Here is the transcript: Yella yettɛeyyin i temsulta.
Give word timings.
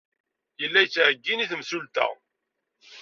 Yella 0.61 0.79
yettɛeyyin 0.83 1.43
i 1.43 1.47
temsulta. 1.51 2.07